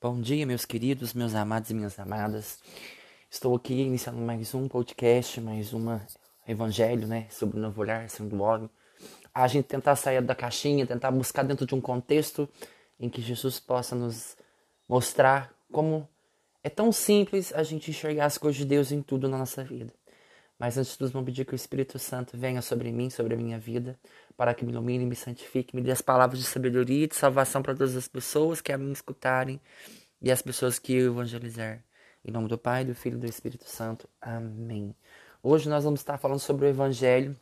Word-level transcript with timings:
Bom 0.00 0.20
dia, 0.20 0.46
meus 0.46 0.64
queridos, 0.64 1.12
meus 1.12 1.34
amados 1.34 1.70
e 1.70 1.74
minhas 1.74 1.98
amadas. 1.98 2.60
Estou 3.28 3.56
aqui 3.56 3.74
iniciando 3.74 4.20
mais 4.20 4.54
um 4.54 4.68
podcast, 4.68 5.40
mais 5.40 5.74
um 5.74 5.98
evangelho, 6.46 7.08
né, 7.08 7.26
sobre 7.30 7.58
o 7.58 7.60
novo 7.60 7.80
olhar, 7.80 8.08
sendo 8.08 8.36
o 8.36 8.42
homem. 8.42 8.70
A 9.34 9.48
gente 9.48 9.64
tentar 9.64 9.96
sair 9.96 10.22
da 10.22 10.36
caixinha, 10.36 10.86
tentar 10.86 11.10
buscar 11.10 11.42
dentro 11.42 11.66
de 11.66 11.74
um 11.74 11.80
contexto 11.80 12.48
em 13.00 13.10
que 13.10 13.20
Jesus 13.20 13.58
possa 13.58 13.96
nos 13.96 14.36
mostrar 14.88 15.52
como 15.72 16.08
é 16.62 16.70
tão 16.70 16.92
simples 16.92 17.52
a 17.52 17.64
gente 17.64 17.90
enxergar 17.90 18.26
as 18.26 18.38
coisas 18.38 18.56
de 18.56 18.66
Deus 18.66 18.92
em 18.92 19.02
tudo 19.02 19.28
na 19.28 19.36
nossa 19.36 19.64
vida. 19.64 19.92
Mas 20.58 20.76
antes 20.76 20.92
de 20.92 20.98
tudo, 20.98 21.12
vamos 21.12 21.26
pedir 21.26 21.44
que 21.44 21.52
o 21.52 21.54
Espírito 21.54 21.98
Santo 21.98 22.36
venha 22.36 22.60
sobre 22.60 22.90
mim, 22.90 23.08
sobre 23.10 23.34
a 23.34 23.36
minha 23.36 23.58
vida, 23.58 23.98
para 24.36 24.52
que 24.52 24.64
me 24.64 24.72
ilumine, 24.72 25.06
me 25.06 25.14
santifique, 25.14 25.76
me 25.76 25.80
dê 25.80 25.92
as 25.92 26.02
palavras 26.02 26.40
de 26.40 26.46
sabedoria 26.46 27.04
e 27.04 27.06
de 27.06 27.14
salvação 27.14 27.62
para 27.62 27.74
todas 27.74 27.94
as 27.94 28.08
pessoas 28.08 28.60
que 28.60 28.72
a 28.72 28.78
mim 28.78 28.90
escutarem 28.90 29.60
e 30.20 30.32
as 30.32 30.42
pessoas 30.42 30.78
que 30.78 30.94
eu 30.94 31.12
evangelizar. 31.12 31.84
Em 32.24 32.32
nome 32.32 32.48
do 32.48 32.58
Pai, 32.58 32.84
do 32.84 32.94
Filho 32.94 33.16
e 33.16 33.20
do 33.20 33.26
Espírito 33.26 33.68
Santo. 33.68 34.08
Amém. 34.20 34.94
Hoje 35.40 35.68
nós 35.68 35.84
vamos 35.84 36.00
estar 36.00 36.18
falando 36.18 36.40
sobre 36.40 36.66
o 36.66 36.68
Evangelho 36.68 37.36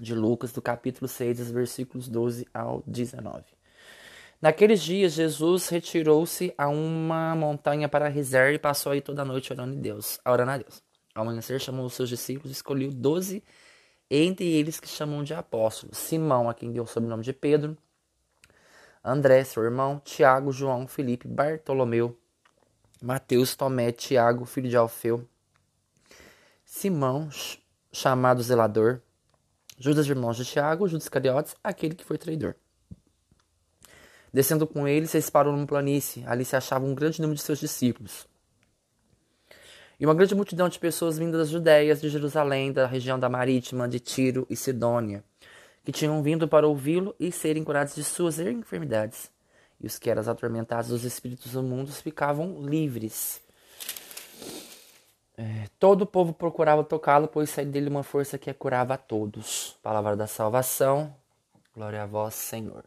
de 0.00 0.14
Lucas, 0.14 0.52
do 0.52 0.60
capítulo 0.60 1.06
6, 1.06 1.38
dos 1.38 1.50
versículos 1.52 2.08
12 2.08 2.46
ao 2.52 2.82
19. 2.84 3.44
Naqueles 4.42 4.82
dias, 4.82 5.14
Jesus 5.14 5.68
retirou-se 5.68 6.52
a 6.58 6.68
uma 6.68 7.34
montanha 7.34 7.88
para 7.88 8.08
rezar 8.08 8.52
e 8.52 8.58
passou 8.58 8.92
aí 8.92 9.00
toda 9.00 9.22
a 9.22 9.24
noite 9.24 9.52
orando 9.52 9.78
a 9.78 9.80
Deus, 9.80 10.18
orando 10.26 10.50
a 10.50 10.58
Deus. 10.58 10.85
Ao 11.16 11.22
amanhecer, 11.22 11.58
chamou 11.58 11.86
os 11.86 11.94
seus 11.94 12.10
discípulos 12.10 12.50
e 12.50 12.52
escolheu 12.52 12.90
doze, 12.92 13.42
entre 14.10 14.44
eles 14.44 14.78
que 14.78 14.86
chamam 14.86 15.24
de 15.24 15.32
apóstolos: 15.32 15.96
Simão, 15.96 16.50
a 16.50 16.52
quem 16.52 16.70
deu 16.70 16.84
o 16.84 16.86
sobrenome 16.86 17.22
de 17.22 17.32
Pedro, 17.32 17.74
André, 19.02 19.42
seu 19.42 19.64
irmão, 19.64 19.98
Tiago, 20.04 20.52
João, 20.52 20.86
Felipe, 20.86 21.26
Bartolomeu, 21.26 22.18
Mateus, 23.00 23.56
Tomé, 23.56 23.92
Tiago, 23.92 24.44
filho 24.44 24.68
de 24.68 24.76
Alfeu, 24.76 25.26
Simão, 26.66 27.30
chamado 27.90 28.42
Zelador, 28.42 29.00
Judas, 29.78 30.06
irmãos 30.06 30.36
de 30.36 30.44
Tiago, 30.44 30.86
Judas 30.86 31.08
Cariotes, 31.08 31.56
aquele 31.64 31.94
que 31.94 32.04
foi 32.04 32.18
traidor. 32.18 32.54
Descendo 34.30 34.66
com 34.66 34.86
eles, 34.86 35.14
eles 35.14 35.30
pararam 35.30 35.56
numa 35.56 35.66
planície. 35.66 36.26
Ali 36.26 36.44
se 36.44 36.54
achava 36.54 36.84
um 36.84 36.94
grande 36.94 37.22
número 37.22 37.36
de 37.36 37.42
seus 37.42 37.58
discípulos. 37.58 38.28
E 39.98 40.04
uma 40.04 40.14
grande 40.14 40.34
multidão 40.34 40.68
de 40.68 40.78
pessoas 40.78 41.16
vindas 41.18 41.40
das 41.40 41.48
Judeias, 41.48 42.00
de 42.00 42.10
Jerusalém, 42.10 42.70
da 42.70 42.86
região 42.86 43.18
da 43.18 43.30
Marítima, 43.30 43.88
de 43.88 43.98
Tiro 43.98 44.46
e 44.50 44.54
Sidônia, 44.54 45.24
que 45.84 45.90
tinham 45.90 46.22
vindo 46.22 46.46
para 46.46 46.68
ouvi-lo 46.68 47.14
e 47.18 47.32
serem 47.32 47.64
curados 47.64 47.94
de 47.94 48.04
suas 48.04 48.38
enfermidades. 48.38 49.30
E 49.80 49.86
os 49.86 49.98
que 49.98 50.10
eram 50.10 50.22
atormentados 50.30 50.90
dos 50.90 51.04
espíritos 51.04 51.52
do 51.52 51.62
mundo 51.62 51.90
ficavam 51.92 52.62
livres. 52.62 53.40
É, 55.38 55.66
todo 55.78 56.02
o 56.02 56.06
povo 56.06 56.32
procurava 56.32 56.82
tocá-lo, 56.82 57.28
pois 57.28 57.50
saía 57.50 57.68
dele 57.68 57.88
uma 57.88 58.02
força 58.02 58.38
que 58.38 58.52
curava 58.52 58.94
a 58.94 58.98
todos. 58.98 59.78
Palavra 59.82 60.16
da 60.16 60.26
salvação. 60.26 61.14
Glória 61.74 62.02
a 62.02 62.06
vós, 62.06 62.34
Senhor. 62.34 62.84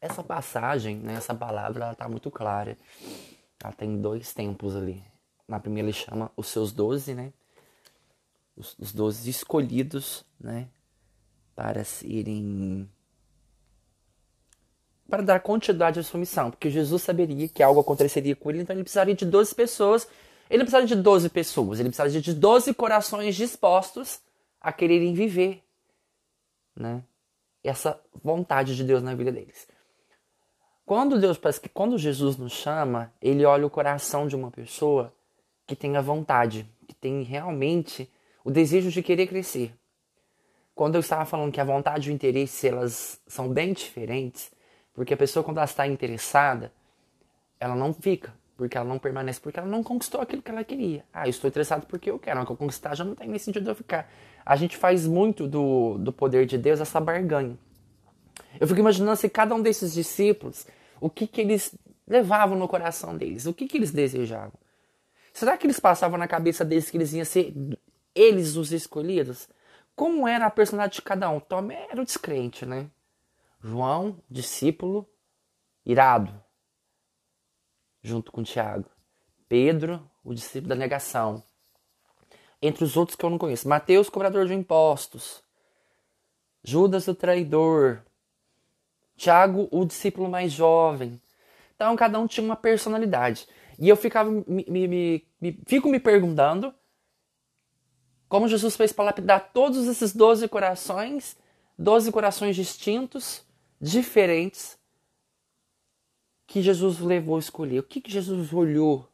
Essa 0.00 0.22
passagem, 0.22 0.96
né, 0.96 1.14
essa 1.14 1.34
palavra, 1.34 1.84
ela 1.84 1.92
está 1.92 2.08
muito 2.08 2.30
clara. 2.30 2.76
Ela 3.62 3.72
tem 3.72 4.00
dois 4.00 4.34
tempos 4.34 4.74
ali. 4.74 5.02
Na 5.46 5.60
primeira 5.60 5.88
ele 5.88 5.96
chama 5.96 6.32
os 6.36 6.48
seus 6.48 6.72
doze, 6.72 7.14
né? 7.14 7.32
Os, 8.56 8.76
os 8.78 8.92
doze 8.92 9.30
escolhidos, 9.30 10.24
né? 10.40 10.68
Para 11.54 11.84
serem. 11.84 12.90
Para 15.08 15.22
dar 15.22 15.40
continuidade 15.40 16.00
à 16.00 16.02
sua 16.02 16.18
missão. 16.18 16.50
Porque 16.50 16.70
Jesus 16.70 17.02
saberia 17.02 17.48
que 17.48 17.62
algo 17.62 17.80
aconteceria 17.80 18.34
com 18.34 18.50
ele, 18.50 18.62
então 18.62 18.74
ele 18.74 18.82
precisaria 18.82 19.14
de 19.14 19.24
12 19.24 19.54
pessoas. 19.54 20.08
Ele 20.50 20.64
precisaria 20.64 20.88
de 20.88 20.96
12 20.96 21.28
pessoas, 21.28 21.80
ele 21.80 21.88
precisaria 21.88 22.20
de 22.20 22.34
12 22.34 22.74
corações 22.74 23.36
dispostos 23.36 24.20
a 24.60 24.72
quererem 24.72 25.14
viver, 25.14 25.62
né? 26.74 27.02
Essa 27.64 28.00
vontade 28.22 28.74
de 28.76 28.84
Deus 28.84 29.02
na 29.02 29.14
vida 29.14 29.30
deles. 29.32 29.66
Quando 30.92 31.18
Deus 31.18 31.38
parece 31.38 31.58
que 31.58 31.70
quando 31.70 31.96
Jesus 31.96 32.36
nos 32.36 32.52
chama, 32.52 33.10
ele 33.22 33.46
olha 33.46 33.66
o 33.66 33.70
coração 33.70 34.26
de 34.26 34.36
uma 34.36 34.50
pessoa 34.50 35.10
que 35.66 35.74
tem 35.74 35.96
a 35.96 36.02
vontade, 36.02 36.68
que 36.86 36.94
tem 36.94 37.22
realmente 37.22 38.12
o 38.44 38.50
desejo 38.50 38.90
de 38.90 39.02
querer 39.02 39.26
crescer. 39.26 39.74
Quando 40.74 40.96
eu 40.96 41.00
estava 41.00 41.24
falando 41.24 41.50
que 41.50 41.62
a 41.62 41.64
vontade 41.64 42.10
e 42.10 42.12
o 42.12 42.14
interesse 42.14 42.68
elas 42.68 43.18
são 43.26 43.48
bem 43.48 43.72
diferentes, 43.72 44.52
porque 44.92 45.14
a 45.14 45.16
pessoa 45.16 45.42
quando 45.42 45.56
ela 45.56 45.64
está 45.64 45.86
interessada, 45.86 46.70
ela 47.58 47.74
não 47.74 47.94
fica, 47.94 48.30
porque 48.54 48.76
ela 48.76 48.86
não 48.86 48.98
permanece, 48.98 49.40
porque 49.40 49.58
ela 49.58 49.68
não 49.70 49.82
conquistou 49.82 50.20
aquilo 50.20 50.42
que 50.42 50.50
ela 50.50 50.62
queria. 50.62 51.06
Ah, 51.10 51.26
eu 51.26 51.30
estou 51.30 51.48
interessado 51.48 51.86
porque 51.86 52.10
eu 52.10 52.18
quero, 52.18 52.38
não 52.38 52.44
que 52.44 52.52
eu 52.52 52.56
conquistar 52.56 52.94
já 52.94 53.02
não 53.02 53.14
tem 53.14 53.30
nem 53.30 53.38
sentido 53.38 53.70
eu 53.70 53.74
ficar. 53.74 54.12
A 54.44 54.56
gente 54.56 54.76
faz 54.76 55.06
muito 55.06 55.48
do, 55.48 55.96
do 55.96 56.12
poder 56.12 56.44
de 56.44 56.58
Deus 56.58 56.82
essa 56.82 57.00
barganha. 57.00 57.56
Eu 58.60 58.68
fico 58.68 58.80
imaginando 58.80 59.16
se 59.16 59.30
cada 59.30 59.54
um 59.54 59.62
desses 59.62 59.94
discípulos, 59.94 60.66
o 61.02 61.10
que, 61.10 61.26
que 61.26 61.40
eles 61.40 61.74
levavam 62.06 62.56
no 62.56 62.68
coração 62.68 63.16
deles, 63.16 63.44
o 63.44 63.52
que, 63.52 63.66
que 63.66 63.76
eles 63.76 63.90
desejavam. 63.90 64.52
Será 65.32 65.56
que 65.56 65.66
eles 65.66 65.80
passavam 65.80 66.16
na 66.16 66.28
cabeça 66.28 66.64
deles 66.64 66.88
que 66.88 66.96
eles 66.96 67.12
iam 67.12 67.24
ser 67.24 67.52
eles 68.14 68.54
os 68.54 68.70
escolhidos? 68.70 69.48
Como 69.96 70.28
era 70.28 70.46
a 70.46 70.50
personalidade 70.50 70.94
de 70.94 71.02
cada 71.02 71.28
um? 71.28 71.40
Tomé 71.40 71.88
era 71.90 72.00
o 72.00 72.04
descrente, 72.04 72.64
né? 72.64 72.88
João, 73.60 74.16
discípulo, 74.30 75.08
irado, 75.84 76.32
junto 78.00 78.30
com 78.30 78.44
Tiago. 78.44 78.88
Pedro, 79.48 80.08
o 80.22 80.32
discípulo 80.32 80.68
da 80.68 80.76
negação. 80.76 81.42
Entre 82.60 82.84
os 82.84 82.96
outros 82.96 83.16
que 83.16 83.24
eu 83.24 83.30
não 83.30 83.38
conheço. 83.38 83.68
Mateus, 83.68 84.08
cobrador 84.08 84.46
de 84.46 84.54
impostos. 84.54 85.42
Judas, 86.62 87.08
o 87.08 87.14
traidor. 87.14 88.04
Tiago, 89.22 89.68
o 89.70 89.84
discípulo 89.84 90.28
mais 90.28 90.50
jovem. 90.50 91.20
Então, 91.76 91.94
cada 91.94 92.18
um 92.18 92.26
tinha 92.26 92.44
uma 92.44 92.56
personalidade. 92.56 93.46
E 93.78 93.88
eu 93.88 93.96
ficava 93.96 94.28
me, 94.28 94.66
me, 94.68 95.24
me, 95.40 95.60
fico 95.64 95.88
me 95.88 96.00
perguntando 96.00 96.74
como 98.28 98.48
Jesus 98.48 98.74
fez 98.74 98.92
para 98.92 99.04
lapidar 99.04 99.52
todos 99.52 99.86
esses 99.86 100.12
doze 100.12 100.48
corações, 100.48 101.36
doze 101.78 102.10
corações 102.10 102.56
distintos, 102.56 103.44
diferentes, 103.80 104.76
que 106.44 106.60
Jesus 106.60 106.98
levou 106.98 107.36
a 107.36 107.38
escolher. 107.38 107.78
O 107.78 107.84
que, 107.84 108.00
que 108.00 108.10
Jesus 108.10 108.52
olhou 108.52 109.08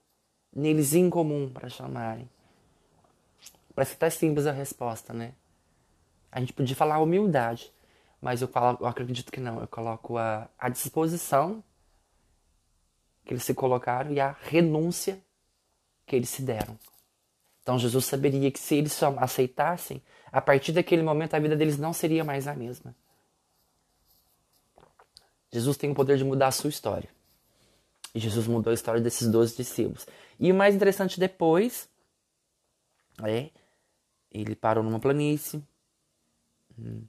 neles 0.56 0.94
em 0.94 1.10
comum 1.10 1.50
para 1.50 1.68
chamarem? 1.68 2.28
Parece 3.74 3.92
que 3.92 3.98
tá 3.98 4.08
simples 4.08 4.46
a 4.46 4.52
resposta, 4.52 5.12
né? 5.12 5.34
A 6.32 6.40
gente 6.40 6.54
podia 6.54 6.74
falar 6.74 6.98
humildade 6.98 7.70
mas 8.20 8.42
eu, 8.42 8.50
eu 8.80 8.86
acredito 8.86 9.30
que 9.30 9.40
não. 9.40 9.60
Eu 9.60 9.68
coloco 9.68 10.16
a, 10.16 10.48
a 10.58 10.68
disposição 10.68 11.62
que 13.24 13.34
eles 13.34 13.44
se 13.44 13.54
colocaram 13.54 14.12
e 14.12 14.20
a 14.20 14.34
renúncia 14.42 15.22
que 16.06 16.16
eles 16.16 16.28
se 16.30 16.42
deram. 16.42 16.78
Então 17.62 17.78
Jesus 17.78 18.06
saberia 18.06 18.50
que 18.50 18.58
se 18.58 18.76
eles 18.76 18.92
só 18.92 19.14
aceitassem, 19.18 20.02
a 20.32 20.40
partir 20.40 20.72
daquele 20.72 21.02
momento 21.02 21.34
a 21.34 21.38
vida 21.38 21.54
deles 21.54 21.78
não 21.78 21.92
seria 21.92 22.24
mais 22.24 22.48
a 22.48 22.54
mesma. 22.54 22.94
Jesus 25.52 25.76
tem 25.76 25.90
o 25.90 25.94
poder 25.94 26.16
de 26.16 26.24
mudar 26.24 26.48
a 26.48 26.52
sua 26.52 26.70
história. 26.70 27.08
E 28.14 28.18
Jesus 28.18 28.46
mudou 28.46 28.70
a 28.70 28.74
história 28.74 29.00
desses 29.00 29.28
doze 29.28 29.56
discípulos. 29.56 30.06
E 30.40 30.50
o 30.50 30.54
mais 30.54 30.74
interessante 30.74 31.20
depois 31.20 31.88
é 33.22 33.50
ele 34.30 34.54
parou 34.54 34.82
numa 34.82 34.98
planície. 34.98 35.62
Hum, 36.78 37.04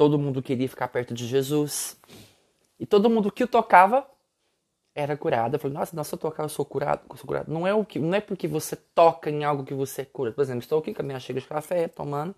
Todo 0.00 0.18
mundo 0.18 0.42
queria 0.42 0.66
ficar 0.66 0.88
perto 0.88 1.12
de 1.12 1.26
Jesus. 1.26 1.94
E 2.78 2.86
todo 2.86 3.10
mundo 3.10 3.30
que 3.30 3.44
o 3.44 3.46
tocava 3.46 4.08
era 4.94 5.14
curado. 5.14 5.56
Eu 5.56 5.60
falei, 5.60 5.76
nossa, 5.76 5.94
nossa, 5.94 6.14
eu 6.14 6.18
tocar, 6.18 6.44
eu 6.44 6.48
sou 6.48 6.64
curado, 6.64 7.02
eu 7.10 7.16
sou 7.18 7.26
curado. 7.26 7.52
Não 7.52 7.66
é, 7.66 7.74
o 7.74 7.84
que, 7.84 7.98
não 7.98 8.14
é 8.14 8.20
porque 8.22 8.48
você 8.48 8.76
toca 8.76 9.28
em 9.28 9.44
algo 9.44 9.62
que 9.62 9.74
você 9.74 10.02
cura. 10.02 10.32
Por 10.32 10.40
exemplo, 10.40 10.60
estou 10.60 10.78
aqui 10.78 10.94
com 10.94 11.02
a 11.02 11.04
minha 11.04 11.20
xícara 11.20 11.42
de 11.42 11.46
café, 11.46 11.86
tomando, 11.86 12.34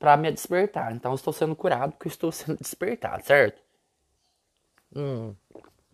para 0.00 0.16
me 0.16 0.32
despertar. 0.32 0.92
Então, 0.92 1.14
estou 1.14 1.32
sendo 1.32 1.54
curado 1.54 1.92
porque 1.92 2.08
estou 2.08 2.32
sendo 2.34 2.58
despertado, 2.58 3.24
certo? 3.24 3.62
Hum, 4.92 5.32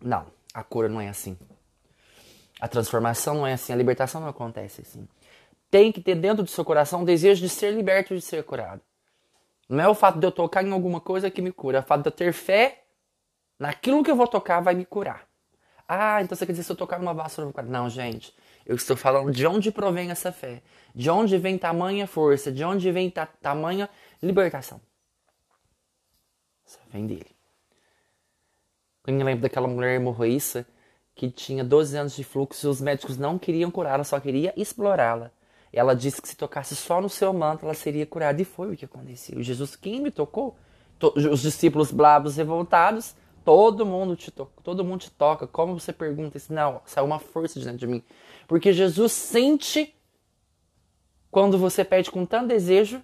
não, 0.01 0.25
a 0.51 0.63
cura 0.63 0.89
não 0.89 0.99
é 0.99 1.09
assim. 1.09 1.37
A 2.59 2.67
transformação 2.67 3.35
não 3.35 3.45
é 3.45 3.53
assim, 3.53 3.71
a 3.71 3.75
libertação 3.75 4.19
não 4.19 4.29
acontece 4.29 4.81
assim. 4.81 5.07
Tem 5.69 5.91
que 5.91 6.01
ter 6.01 6.15
dentro 6.15 6.41
do 6.41 6.49
seu 6.49 6.65
coração 6.65 7.03
o 7.03 7.05
desejo 7.05 7.39
de 7.39 7.49
ser 7.49 7.71
liberto 7.71 8.15
de 8.15 8.21
ser 8.21 8.43
curado. 8.43 8.81
Não 9.69 9.83
é 9.83 9.87
o 9.87 9.95
fato 9.95 10.19
de 10.19 10.25
eu 10.25 10.31
tocar 10.31 10.63
em 10.63 10.71
alguma 10.71 11.01
coisa 11.01 11.29
que 11.29 11.41
me 11.41 11.51
cura, 11.51 11.79
é 11.79 11.81
o 11.81 11.83
fato 11.83 12.01
de 12.03 12.07
eu 12.07 12.11
ter 12.11 12.33
fé 12.33 12.83
naquilo 13.59 14.03
que 14.03 14.11
eu 14.11 14.15
vou 14.15 14.27
tocar 14.27 14.61
vai 14.61 14.75
me 14.75 14.85
curar. 14.85 15.27
Ah, 15.87 16.21
então 16.21 16.35
você 16.35 16.45
quer 16.45 16.51
dizer 16.51 16.63
se 16.63 16.71
eu 16.71 16.75
tocar 16.75 16.99
numa 16.99 17.13
vassoura, 17.13 17.43
eu 17.43 17.47
vou 17.47 17.53
curar. 17.53 17.69
Não, 17.69 17.89
gente. 17.89 18.35
Eu 18.65 18.75
estou 18.75 18.97
falando 18.97 19.31
de 19.31 19.47
onde 19.47 19.71
provém 19.71 20.11
essa 20.11 20.31
fé. 20.33 20.61
De 20.93 21.09
onde 21.09 21.37
vem 21.37 21.57
tamanha 21.57 22.05
força. 22.05 22.51
De 22.51 22.63
onde 22.63 22.91
vem 22.91 23.09
ta 23.09 23.25
tamanha 23.25 23.89
libertação. 24.21 24.81
Só 26.65 26.79
vem 26.91 27.07
dele. 27.07 27.31
Eu 29.05 29.13
me 29.13 29.23
lembro 29.23 29.43
daquela 29.43 29.67
mulher 29.67 29.95
hemorroíça 29.95 30.67
que 31.15 31.31
tinha 31.31 31.63
12 31.63 31.97
anos 31.97 32.15
de 32.15 32.23
fluxo 32.25 32.67
e 32.67 32.69
os 32.69 32.81
médicos 32.81 33.17
não 33.17 33.39
queriam 33.39 33.71
curá-la, 33.71 34.03
só 34.03 34.19
queria 34.19 34.53
explorá-la. 34.57 35.31
Ela 35.71 35.95
disse 35.95 36.21
que 36.21 36.27
se 36.27 36.35
tocasse 36.35 36.75
só 36.75 37.01
no 37.01 37.09
seu 37.09 37.33
manto, 37.33 37.65
ela 37.65 37.73
seria 37.73 38.05
curada. 38.05 38.41
E 38.41 38.45
foi 38.45 38.73
o 38.73 38.77
que 38.77 38.85
aconteceu. 38.85 39.41
Jesus, 39.41 39.75
quem 39.75 40.01
me 40.01 40.11
tocou? 40.11 40.55
Os 41.31 41.41
discípulos 41.41 41.91
bravos, 41.91 42.37
revoltados, 42.37 43.15
todo 43.45 43.85
mundo 43.85 44.15
te 44.15 44.31
toca, 44.31 44.51
todo 44.63 44.83
mundo 44.83 45.01
te 45.01 45.11
toca. 45.11 45.45
Como 45.45 45.79
você 45.79 45.93
pergunta 45.93 46.37
isso? 46.37 46.51
Não, 46.51 46.81
saiu 46.85 47.05
uma 47.05 47.19
força 47.19 47.59
diante 47.59 47.79
de 47.79 47.87
mim. 47.87 48.03
Porque 48.47 48.73
Jesus 48.73 49.11
sente 49.11 49.95
quando 51.29 51.57
você 51.57 51.85
pede 51.85 52.09
com 52.09 52.25
tanto 52.25 52.47
desejo 52.47 53.01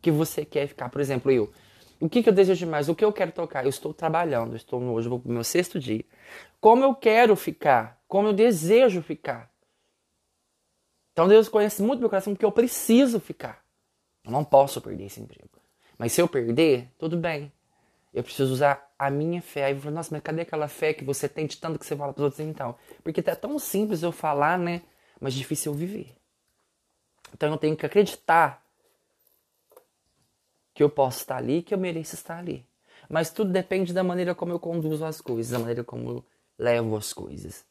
que 0.00 0.10
você 0.10 0.44
quer 0.44 0.66
ficar. 0.66 0.88
Por 0.88 1.00
exemplo, 1.00 1.30
eu. 1.30 1.52
O 2.00 2.08
que, 2.08 2.22
que 2.22 2.28
eu 2.28 2.32
desejo 2.32 2.66
mais? 2.66 2.88
O 2.88 2.94
que 2.94 3.04
eu 3.04 3.12
quero 3.12 3.32
tocar? 3.32 3.64
Eu 3.64 3.70
estou 3.70 3.92
trabalhando, 3.92 4.52
eu 4.52 4.56
estou 4.56 4.80
no, 4.80 4.92
hoje 4.92 5.08
vou 5.08 5.18
pro 5.18 5.32
meu 5.32 5.42
sexto 5.42 5.78
dia. 5.78 6.04
Como 6.60 6.84
eu 6.84 6.94
quero 6.94 7.34
ficar? 7.34 8.00
Como 8.06 8.28
eu 8.28 8.32
desejo 8.32 9.02
ficar? 9.02 9.50
Então 11.16 11.26
Deus 11.26 11.48
conhece 11.48 11.80
muito 11.80 12.00
meu 12.00 12.10
coração 12.10 12.34
porque 12.34 12.44
eu 12.44 12.52
preciso 12.52 13.18
ficar. 13.18 13.64
Eu 14.22 14.30
não 14.30 14.44
posso 14.44 14.82
perder 14.82 15.06
esse 15.06 15.18
emprego. 15.18 15.48
Mas 15.96 16.12
se 16.12 16.20
eu 16.20 16.28
perder, 16.28 16.92
tudo 16.98 17.16
bem. 17.16 17.50
Eu 18.12 18.22
preciso 18.22 18.52
usar 18.52 18.92
a 18.98 19.08
minha 19.10 19.40
fé. 19.40 19.64
Aí 19.64 19.72
eu 19.72 19.80
falo, 19.80 19.94
nossa, 19.94 20.10
mas 20.12 20.22
cadê 20.22 20.42
aquela 20.42 20.68
fé 20.68 20.92
que 20.92 21.02
você 21.02 21.26
tem 21.26 21.46
de 21.46 21.56
tanto 21.56 21.78
que 21.78 21.86
você 21.86 21.96
fala 21.96 22.12
para 22.12 22.20
os 22.20 22.24
outros 22.24 22.40
então? 22.40 22.76
Porque 23.02 23.20
é 23.20 23.34
tão 23.34 23.58
simples 23.58 24.02
eu 24.02 24.12
falar, 24.12 24.58
né? 24.58 24.82
Mas 25.18 25.32
difícil 25.32 25.72
eu 25.72 25.78
viver. 25.78 26.14
Então 27.32 27.50
eu 27.50 27.56
tenho 27.56 27.74
que 27.78 27.86
acreditar 27.86 28.62
que 30.74 30.82
eu 30.82 30.90
posso 30.90 31.20
estar 31.20 31.38
ali, 31.38 31.62
que 31.62 31.72
eu 31.72 31.78
mereço 31.78 32.14
estar 32.14 32.36
ali. 32.36 32.66
Mas 33.08 33.30
tudo 33.30 33.50
depende 33.50 33.94
da 33.94 34.04
maneira 34.04 34.34
como 34.34 34.52
eu 34.52 34.60
conduzo 34.60 35.02
as 35.02 35.22
coisas, 35.22 35.50
da 35.50 35.58
maneira 35.58 35.82
como 35.82 36.10
eu 36.10 36.24
levo 36.58 36.94
as 36.94 37.14
coisas. 37.14 37.64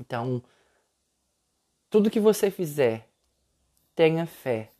Então, 0.00 0.42
tudo 1.90 2.10
que 2.10 2.20
você 2.20 2.50
fizer, 2.50 3.08
tenha 3.94 4.26
fé. 4.26 4.70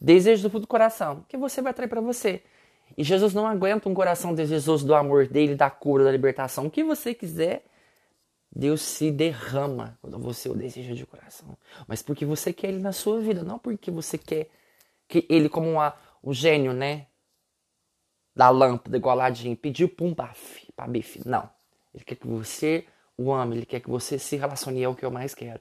Desejo 0.00 0.42
do 0.42 0.50
fundo 0.50 0.62
do 0.62 0.66
coração, 0.66 1.24
que 1.28 1.36
você 1.36 1.62
vai 1.62 1.70
atrair 1.70 1.88
para 1.88 2.00
você. 2.00 2.42
E 2.96 3.04
Jesus 3.04 3.32
não 3.32 3.46
aguenta 3.46 3.88
um 3.88 3.94
coração 3.94 4.34
desejoso 4.34 4.86
do 4.86 4.94
amor 4.94 5.26
dele, 5.26 5.54
da 5.54 5.70
cura, 5.70 6.04
da 6.04 6.10
libertação. 6.10 6.66
O 6.66 6.70
que 6.70 6.84
você 6.84 7.14
quiser, 7.14 7.64
Deus 8.54 8.82
se 8.82 9.10
derrama 9.10 9.98
quando 10.02 10.18
você 10.18 10.48
o 10.48 10.54
deseja 10.54 10.94
de 10.94 11.06
coração. 11.06 11.56
Mas 11.86 12.02
porque 12.02 12.26
você 12.26 12.52
quer 12.52 12.68
ele 12.68 12.80
na 12.80 12.92
sua 12.92 13.20
vida, 13.20 13.42
não 13.42 13.58
porque 13.58 13.90
você 13.90 14.18
quer 14.18 14.48
que 15.08 15.26
ele 15.28 15.48
como 15.48 15.70
uma, 15.70 15.94
um 16.22 16.32
gênio, 16.32 16.72
né? 16.72 17.06
Da 18.34 18.50
lâmpada, 18.50 18.96
igualadinho, 18.96 19.56
pediu 19.56 19.88
pum, 19.88 20.14
paf, 20.14 20.66
pra 20.74 20.86
bife. 20.86 21.20
Não. 21.26 21.48
Ele 21.94 22.04
quer 22.04 22.16
que 22.16 22.26
você 22.26 22.86
o 23.16 23.32
ame, 23.32 23.56
ele 23.56 23.66
quer 23.66 23.80
que 23.80 23.90
você 23.90 24.18
se 24.18 24.36
relacione, 24.36 24.82
é 24.82 24.88
o 24.88 24.94
que 24.94 25.04
eu 25.04 25.10
mais 25.10 25.34
quero. 25.34 25.60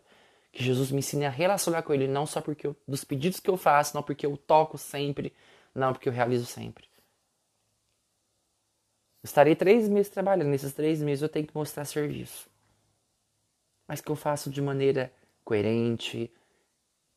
Que 0.51 0.63
Jesus 0.63 0.91
me 0.91 0.99
ensine 0.99 1.25
a 1.25 1.29
relacionar 1.29 1.81
com 1.83 1.93
Ele, 1.93 2.07
não 2.07 2.25
só 2.25 2.41
porque 2.41 2.67
eu, 2.67 2.75
dos 2.87 3.03
pedidos 3.03 3.39
que 3.39 3.49
eu 3.49 3.57
faço, 3.57 3.95
não 3.95 4.03
porque 4.03 4.25
eu 4.25 4.35
toco 4.35 4.77
sempre, 4.77 5.33
não 5.73 5.93
porque 5.93 6.09
eu 6.09 6.13
realizo 6.13 6.45
sempre. 6.45 6.85
Eu 9.23 9.27
estarei 9.27 9.55
três 9.55 9.87
meses 9.87 10.11
trabalhando, 10.11 10.49
nesses 10.49 10.73
três 10.73 11.01
meses 11.01 11.21
eu 11.21 11.29
tenho 11.29 11.45
que 11.47 11.55
mostrar 11.55 11.85
serviço. 11.85 12.49
Mas 13.87 14.01
que 14.01 14.09
eu 14.09 14.15
faço 14.15 14.49
de 14.49 14.61
maneira 14.61 15.13
coerente, 15.43 16.31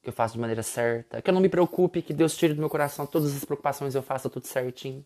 que 0.02 0.10
eu 0.10 0.12
faço 0.12 0.34
de 0.34 0.40
maneira 0.40 0.62
certa, 0.62 1.22
que 1.22 1.30
eu 1.30 1.34
não 1.34 1.40
me 1.40 1.48
preocupe, 1.48 2.02
que 2.02 2.12
Deus 2.12 2.36
tire 2.36 2.52
do 2.52 2.60
meu 2.60 2.68
coração 2.68 3.06
todas 3.06 3.34
as 3.34 3.44
preocupações, 3.44 3.94
eu 3.94 4.02
faça 4.02 4.28
tudo 4.28 4.46
certinho. 4.46 5.04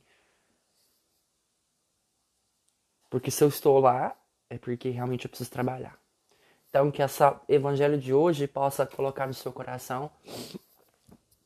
Porque 3.08 3.30
se 3.30 3.42
eu 3.42 3.48
estou 3.48 3.78
lá, 3.78 4.16
é 4.50 4.58
porque 4.58 4.90
realmente 4.90 5.24
eu 5.24 5.28
preciso 5.28 5.50
trabalhar. 5.50 5.98
Então, 6.70 6.90
que 6.90 7.02
essa 7.02 7.40
evangelho 7.48 7.98
de 7.98 8.12
hoje 8.12 8.46
possa 8.46 8.86
colocar 8.86 9.26
no 9.26 9.34
seu 9.34 9.52
coração 9.52 10.10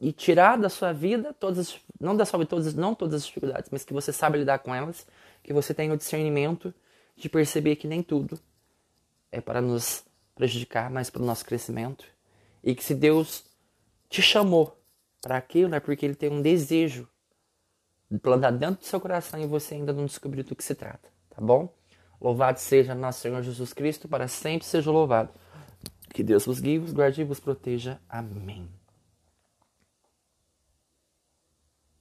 e 0.00 0.12
tirar 0.12 0.58
da 0.58 0.68
sua 0.68 0.92
vida 0.92 1.32
todas 1.32 1.58
as, 1.60 1.80
não 2.00 2.16
da 2.16 2.24
todas, 2.26 2.74
não 2.74 2.94
todas 2.94 3.14
as 3.14 3.26
dificuldades, 3.26 3.70
mas 3.70 3.84
que 3.84 3.92
você 3.92 4.12
sabe 4.12 4.38
lidar 4.38 4.58
com 4.58 4.74
elas, 4.74 5.06
que 5.42 5.52
você 5.52 5.72
tenha 5.72 5.94
o 5.94 5.96
discernimento 5.96 6.74
de 7.16 7.28
perceber 7.28 7.76
que 7.76 7.86
nem 7.86 8.02
tudo 8.02 8.38
é 9.30 9.40
para 9.40 9.60
nos 9.60 10.04
prejudicar, 10.34 10.90
mas 10.90 11.08
para 11.08 11.22
o 11.22 11.24
nosso 11.24 11.44
crescimento. 11.44 12.04
E 12.64 12.74
que 12.74 12.82
se 12.82 12.94
Deus 12.94 13.44
te 14.08 14.20
chamou 14.20 14.76
para 15.20 15.36
aquilo, 15.36 15.74
é 15.74 15.80
porque 15.80 16.04
Ele 16.04 16.16
tem 16.16 16.30
um 16.30 16.42
desejo 16.42 17.08
plantado 18.20 18.58
dentro 18.58 18.80
do 18.80 18.84
seu 18.84 19.00
coração 19.00 19.40
e 19.40 19.46
você 19.46 19.74
ainda 19.74 19.92
não 19.92 20.04
descobriu 20.04 20.42
do 20.42 20.56
que 20.56 20.64
se 20.64 20.74
trata, 20.74 21.08
tá 21.30 21.40
bom? 21.40 21.72
Louvado 22.22 22.60
seja 22.60 22.94
nosso 22.94 23.20
Senhor 23.20 23.42
Jesus 23.42 23.72
Cristo, 23.72 24.06
para 24.06 24.28
sempre 24.28 24.64
seja 24.64 24.92
louvado. 24.92 25.30
Que 26.14 26.22
Deus 26.22 26.46
vos 26.46 26.60
guie, 26.60 26.78
vos 26.78 26.92
guarde 26.92 27.20
e 27.20 27.24
vos 27.24 27.40
proteja. 27.40 27.98
Amém. 28.08 28.68